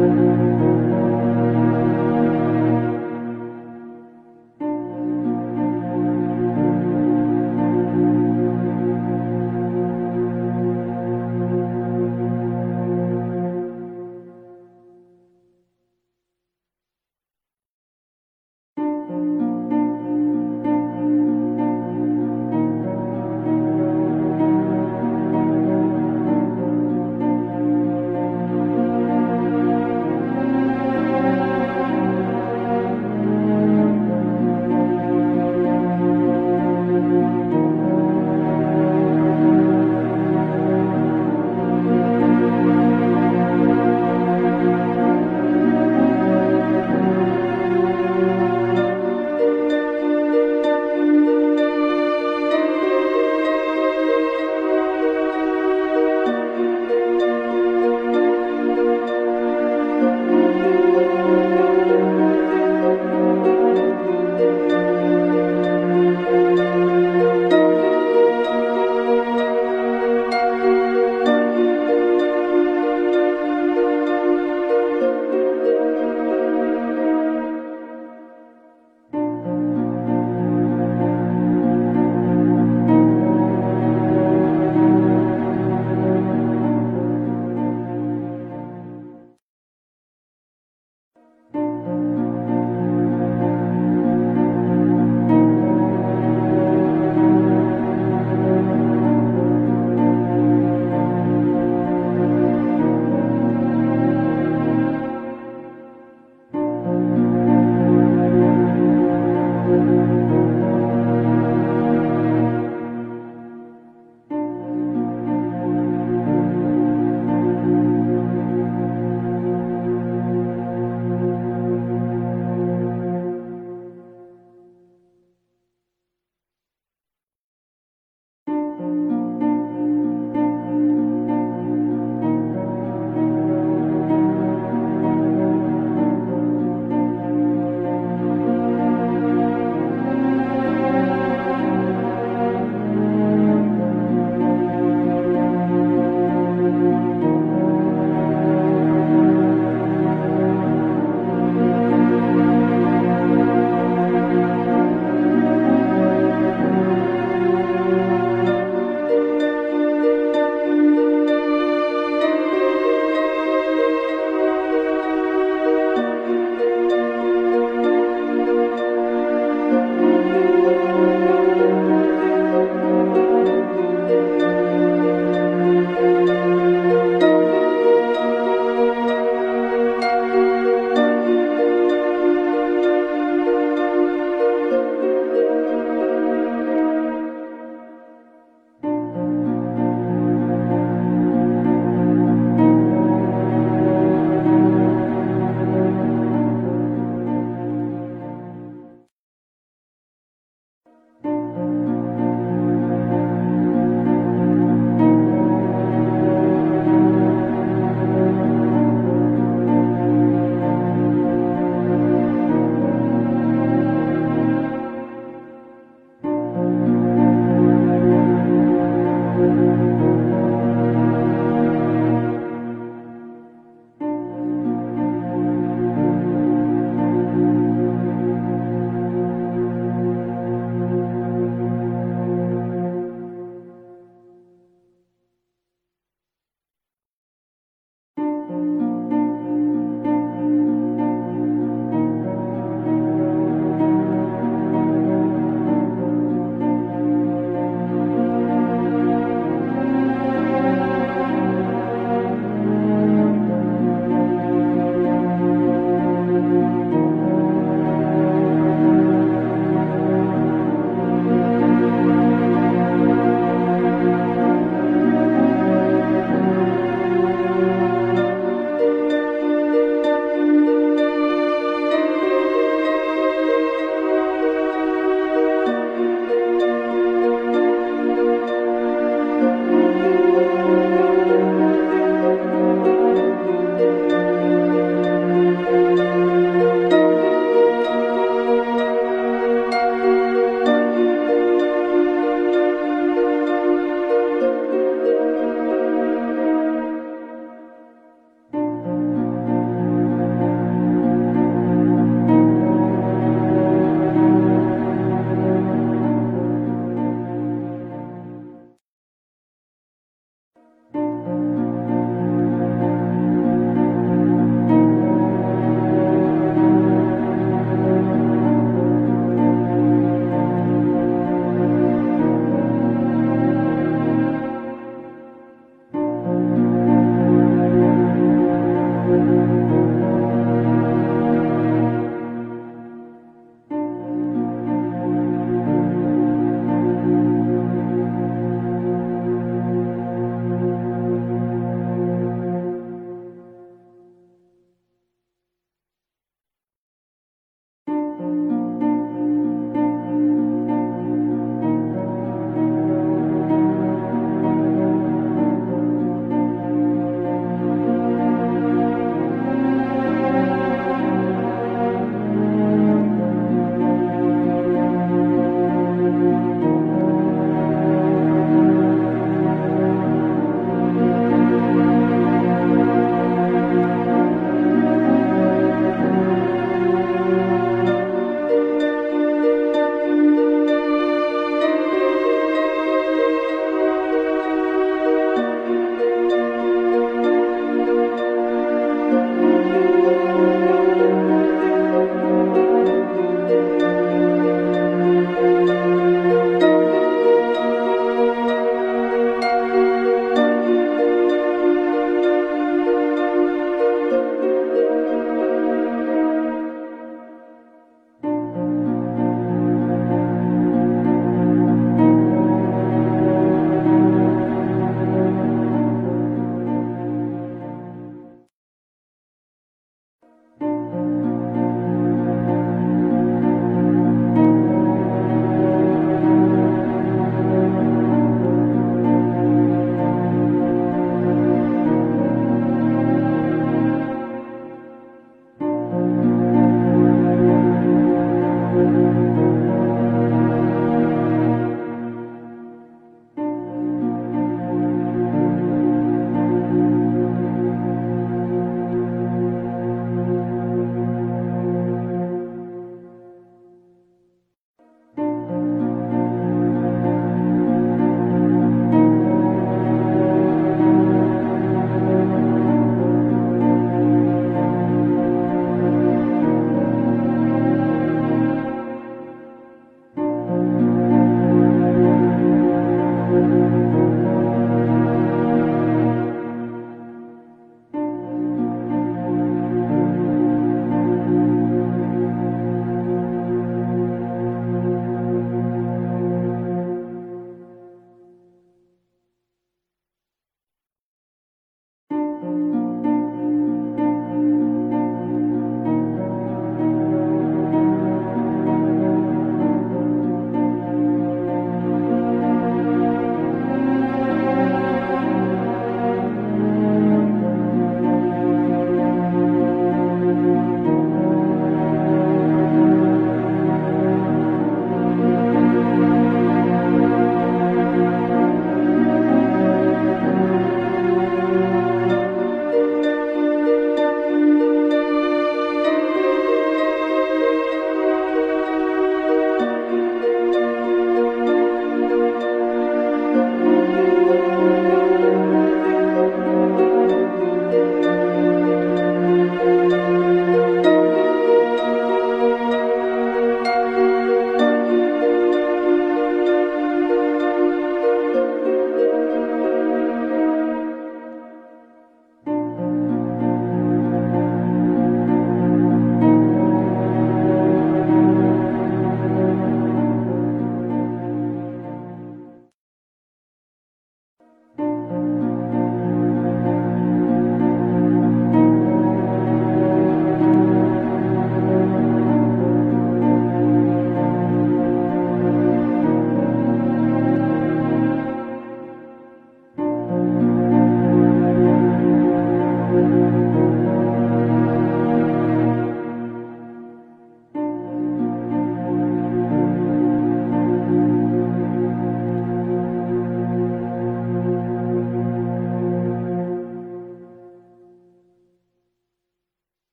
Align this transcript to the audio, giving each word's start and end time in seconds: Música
Música 0.00 0.59